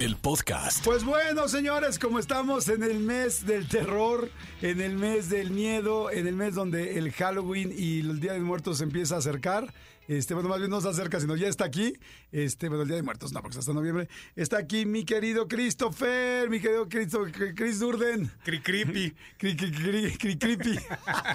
[0.00, 0.84] el podcast.
[0.84, 4.28] Pues bueno, señores, como estamos en el mes del terror,
[4.62, 8.40] en el mes del miedo, en el mes donde el Halloween y el Día de
[8.40, 9.72] Muertos se empieza a acercar,
[10.06, 11.94] este, bueno, más bien no se acerca, sino ya está aquí.
[12.30, 14.06] Este, bueno, el Día de Muertos, no, porque hasta noviembre.
[14.36, 17.24] Está aquí mi querido Christopher, mi querido Cristo,
[17.56, 18.30] Chris Durden.
[18.44, 19.14] Cri creepy.
[19.38, 20.78] Cri, cri, cri, cri- creepy.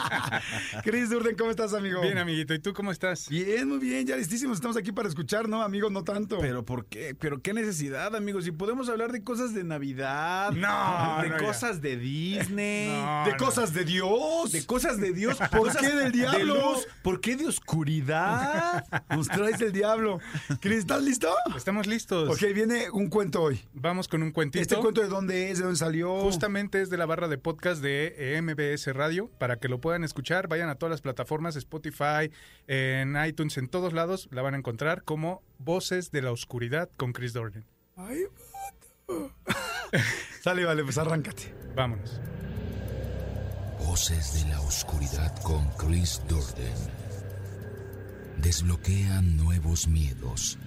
[0.84, 2.02] Chris Durden, ¿cómo estás, amigo?
[2.02, 2.54] Bien, amiguito.
[2.54, 3.28] ¿Y tú cómo estás?
[3.28, 4.58] Bien, muy bien, ya listísimos.
[4.58, 5.90] Estamos aquí para escuchar, ¿no, amigo?
[5.90, 6.38] No tanto.
[6.40, 7.16] Pero ¿por qué?
[7.20, 8.46] Pero qué necesidad, amigos.
[8.50, 11.46] Si podemos hablar de cosas de Navidad, No, de no, ya.
[11.46, 13.38] cosas de Disney, No, de no.
[13.38, 14.52] cosas de Dios.
[14.52, 15.38] de cosas de Dios.
[15.52, 16.40] ¿Por qué del diablo?
[16.40, 16.88] De luz.
[17.04, 18.88] ¿Por qué de oscuridad?
[19.12, 20.20] Nos traes el diablo.
[20.62, 21.32] Chris, ¿estás listo?
[21.56, 22.28] Estamos listos.
[22.28, 23.62] Ok, viene un cuento hoy.
[23.76, 24.64] Vamos con un cuentito.
[24.64, 25.60] ¿Este cuento de dónde es?
[25.60, 26.20] ¿De dónde salió?
[26.22, 29.30] Justamente es de la barra de podcast de eh, MBS Radio.
[29.38, 32.32] Para que lo puedan escuchar, vayan a todas las plataformas, Spotify,
[32.66, 37.14] en iTunes, en todos lados, la van a encontrar como Voces de la Oscuridad con
[37.14, 37.64] Chris Dorden.
[38.02, 39.34] Ay, vato.
[40.42, 41.54] Sale, vale, pues arráncate.
[41.76, 42.22] Vámonos.
[43.86, 46.74] Voces de la oscuridad con Chris Durden.
[48.38, 50.58] Desbloquea nuevos miedos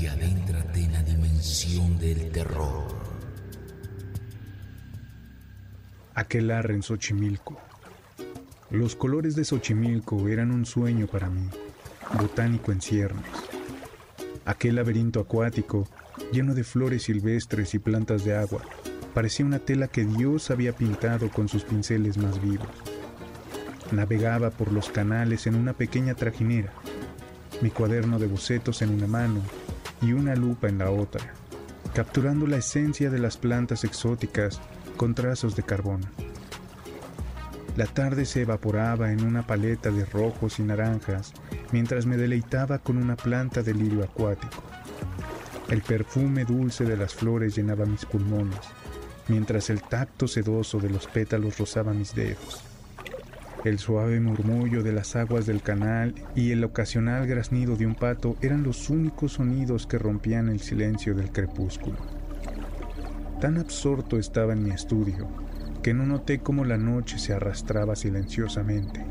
[0.00, 2.88] y adéntrate en la dimensión del terror.
[6.14, 7.60] Aquelarre en Xochimilco.
[8.70, 11.48] Los colores de Xochimilco eran un sueño para mí,
[12.18, 13.51] botánico en ciernes.
[14.44, 15.86] Aquel laberinto acuático,
[16.32, 18.62] lleno de flores silvestres y plantas de agua,
[19.14, 22.68] parecía una tela que Dios había pintado con sus pinceles más vivos.
[23.92, 26.72] Navegaba por los canales en una pequeña trajinera,
[27.60, 29.40] mi cuaderno de bocetos en una mano
[30.00, 31.34] y una lupa en la otra,
[31.94, 34.60] capturando la esencia de las plantas exóticas
[34.96, 36.06] con trazos de carbono.
[37.76, 41.32] La tarde se evaporaba en una paleta de rojos y naranjas
[41.72, 44.62] mientras me deleitaba con una planta de lirio acuático.
[45.68, 48.60] El perfume dulce de las flores llenaba mis pulmones,
[49.28, 52.62] mientras el tacto sedoso de los pétalos rozaba mis dedos.
[53.64, 58.36] El suave murmullo de las aguas del canal y el ocasional graznido de un pato
[58.42, 61.96] eran los únicos sonidos que rompían el silencio del crepúsculo.
[63.40, 65.28] Tan absorto estaba en mi estudio
[65.82, 69.04] que no noté cómo la noche se arrastraba silenciosamente.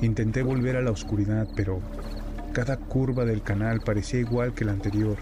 [0.00, 1.80] Intenté volver a la oscuridad, pero
[2.52, 5.16] cada curva del canal parecía igual que la anterior.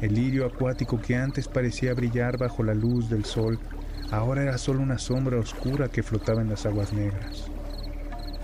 [0.00, 3.58] El lirio acuático que antes parecía brillar bajo la luz del sol,
[4.10, 7.50] ahora era solo una sombra oscura que flotaba en las aguas negras.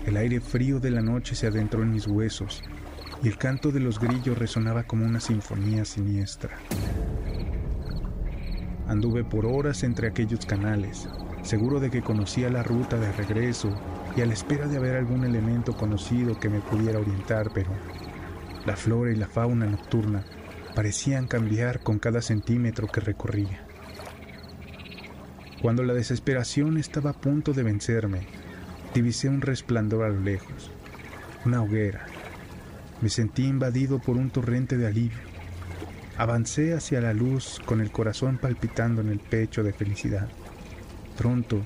[0.05, 2.61] El aire frío de la noche se adentró en mis huesos
[3.23, 6.57] y el canto de los grillos resonaba como una sinfonía siniestra.
[8.87, 11.07] Anduve por horas entre aquellos canales,
[11.45, 13.69] seguro de que conocía la ruta de regreso
[14.17, 17.69] y a la espera de haber algún elemento conocido que me pudiera orientar, pero
[18.65, 20.25] la flora y la fauna nocturna
[20.73, 23.63] parecían cambiar con cada centímetro que recorría.
[25.61, 28.27] Cuando la desesperación estaba a punto de vencerme,
[28.93, 30.71] divisé un resplandor a lo lejos,
[31.45, 32.07] una hoguera.
[33.01, 35.19] Me sentí invadido por un torrente de alivio.
[36.17, 40.27] Avancé hacia la luz con el corazón palpitando en el pecho de felicidad.
[41.17, 41.61] Pronto,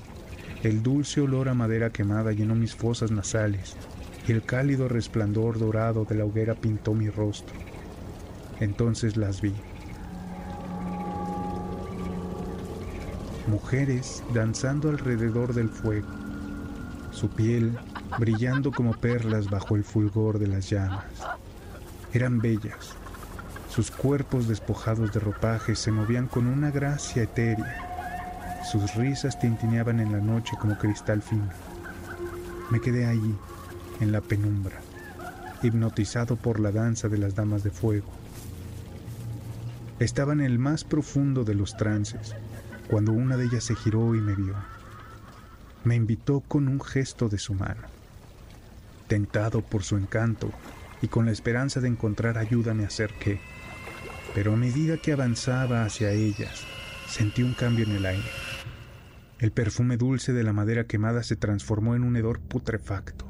[0.62, 3.76] el dulce olor a madera quemada llenó mis fosas nasales
[4.28, 7.54] y el cálido resplandor dorado de la hoguera pintó mi rostro.
[8.60, 9.54] Entonces las vi.
[13.46, 16.08] Mujeres danzando alrededor del fuego,
[17.10, 17.76] su piel
[18.18, 21.04] brillando como perlas bajo el fulgor de las llamas.
[22.12, 22.94] Eran bellas.
[23.68, 27.89] Sus cuerpos despojados de ropajes se movían con una gracia etérea.
[28.64, 31.48] Sus risas tintineaban en la noche como cristal fino.
[32.70, 33.34] Me quedé allí,
[34.00, 34.80] en la penumbra,
[35.62, 38.08] hipnotizado por la danza de las damas de fuego.
[39.98, 42.34] Estaba en el más profundo de los trances,
[42.88, 44.54] cuando una de ellas se giró y me vio.
[45.84, 47.82] Me invitó con un gesto de su mano.
[49.08, 50.50] Tentado por su encanto
[51.02, 53.40] y con la esperanza de encontrar ayuda me acerqué,
[54.34, 56.62] pero a medida que avanzaba hacia ellas,
[57.08, 58.49] sentí un cambio en el aire.
[59.40, 63.24] El perfume dulce de la madera quemada se transformó en un hedor putrefacto.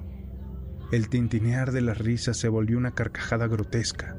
[0.90, 4.16] El tintinear de las risas se volvió una carcajada grotesca,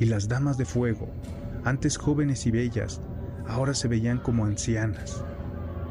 [0.00, 1.12] y las damas de fuego,
[1.62, 3.02] antes jóvenes y bellas,
[3.46, 5.22] ahora se veían como ancianas,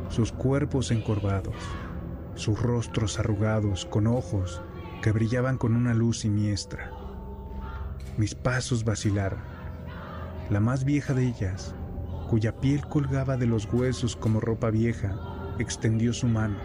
[0.10, 1.58] sus cuerpos encorvados,
[2.34, 4.64] sus rostros arrugados con ojos
[5.04, 6.90] que brillaban con una luz siniestra.
[8.18, 9.42] Mis pasos vacilaron.
[10.50, 11.76] La más vieja de ellas,
[12.30, 15.16] cuya piel colgaba de los huesos como ropa vieja,
[15.60, 16.58] extendió su mano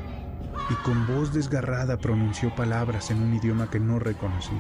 [0.71, 4.57] y con voz desgarrada pronunció palabras en un idioma que no reconocí.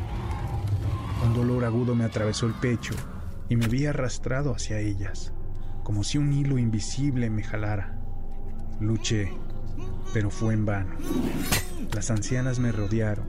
[1.24, 2.94] Un dolor agudo me atravesó el pecho
[3.48, 5.32] y me vi arrastrado hacia ellas,
[5.82, 7.98] como si un hilo invisible me jalara.
[8.80, 9.32] Luché,
[10.12, 10.96] pero fue en vano.
[11.92, 13.28] Las ancianas me rodearon.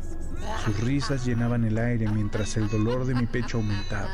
[0.64, 4.10] Sus risas llenaban el aire mientras el dolor de mi pecho aumentaba.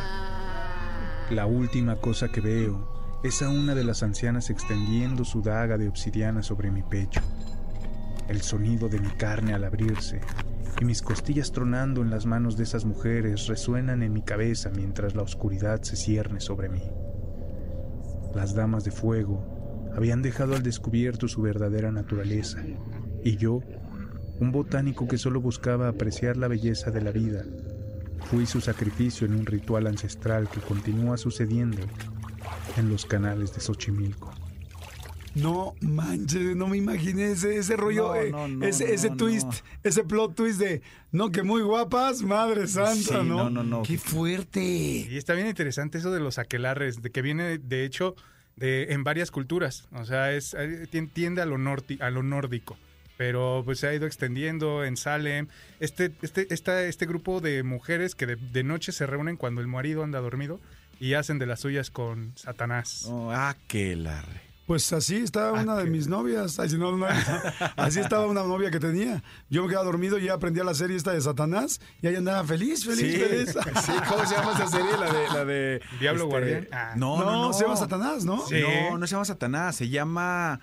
[1.30, 2.95] La última cosa que veo
[3.26, 7.22] es a una de las ancianas extendiendo su daga de obsidiana sobre mi pecho.
[8.28, 10.22] El sonido de mi carne al abrirse
[10.80, 15.16] y mis costillas tronando en las manos de esas mujeres resuenan en mi cabeza mientras
[15.16, 16.84] la oscuridad se cierne sobre mí.
[18.36, 22.62] Las damas de fuego habían dejado al descubierto su verdadera naturaleza,
[23.24, 23.62] y yo,
[24.40, 27.44] un botánico que solo buscaba apreciar la belleza de la vida,
[28.26, 31.82] fui su sacrificio en un ritual ancestral que continúa sucediendo
[32.78, 34.34] en los canales de Xochimilco.
[35.36, 39.54] No manches, no me imaginé ese, ese rollo, No, eh, no, no, ese, twist, no.
[39.84, 40.82] ese plot twist de,
[41.12, 43.44] no, que muy guapas, madre santa, Sí, ¿no?
[43.44, 43.84] no, no, no.
[43.84, 44.62] Qué fuerte.
[44.64, 48.16] Y está bien interesante eso de los aquelarres, de que viene de hecho
[48.56, 52.78] de en varias culturas, o sea, es tien- tiende a lo norti- a lo nórdico,
[53.18, 55.48] pero pues se ha ido extendiendo en Salem.
[55.82, 59.68] Este este esta- este grupo de mujeres que de, de noche se reúnen cuando el
[59.68, 60.62] marido anda dormido
[61.00, 63.06] y hacen de las suyas con Satanás.
[63.08, 64.42] Oh, ah, qué larre.
[64.66, 66.58] Pues así estaba Ah, una de qué- mis novias.
[66.60, 67.06] Ay, si no, no,
[67.78, 69.22] así estaba una novia que tenía.
[69.48, 72.44] Yo me quedaba dormido y ya aprendía la serie esta de Satanás y ahí andaba
[72.44, 73.50] feliz, feliz, Sí, feliz.
[73.86, 74.98] sí, ¿cómo se llama esa serie?
[74.98, 75.28] La de...
[75.30, 76.68] La de Diablo este, Guardián.
[76.72, 76.94] Ah.
[76.98, 77.54] No, no, no.
[77.54, 78.44] se llama Satanás, ¿no?
[78.48, 78.56] Sí.
[78.90, 80.60] No, no se llama Satanás, se llama...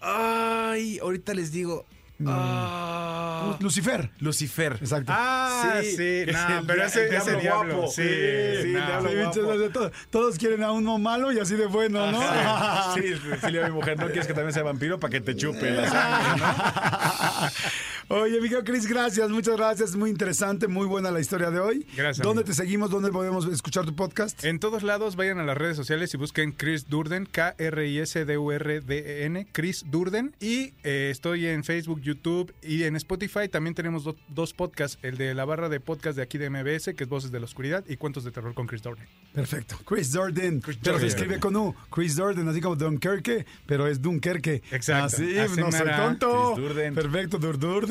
[0.00, 1.86] Ay, ahorita les digo...
[2.26, 4.10] Ah, Lucifer.
[4.18, 4.74] Lucifer.
[4.80, 5.12] Exacto.
[5.14, 7.90] Ah, sí, no, el pero ese, el ese diablo guapo.
[7.92, 8.86] sí, Sí, sí, no.
[8.86, 9.90] diablo Sí, guapo.
[10.10, 12.20] todos quieren a uno malo y así de bueno, ¿no?
[12.94, 15.88] Sí, a mi mujer, no quieres que también sea vampiro para que te chupe la
[15.88, 17.50] sangre, ¿no?
[18.12, 19.94] Oye, amigo Chris, gracias, muchas gracias.
[19.94, 21.86] Muy interesante, muy buena la historia de hoy.
[21.96, 22.46] Gracias, ¿Dónde amigo.
[22.50, 22.90] te seguimos?
[22.90, 24.44] ¿Dónde podemos escuchar tu podcast?
[24.44, 30.34] En todos lados vayan a las redes sociales y busquen Chris Durden, K-R-I-S-D-U-R-D-E-N, Chris Durden.
[30.40, 33.48] Y eh, estoy en Facebook, YouTube y en Spotify.
[33.48, 36.92] También tenemos do- dos podcasts, el de la barra de podcast de aquí de MBS,
[36.96, 39.06] que es Voces de la Oscuridad, y Cuentos de Terror con Chris Durden.
[39.32, 39.78] Perfecto.
[39.86, 40.60] Chris Jordan.
[40.66, 41.06] pero se Jordan.
[41.06, 41.76] escribe con U.
[41.92, 44.62] Chris Jordan, así como Dunkerque, pero es Dunkerque.
[44.72, 45.04] Exacto.
[45.06, 46.54] Así, Así no soy tonto.
[46.56, 46.94] Chris Durden.
[46.96, 47.38] Perfecto,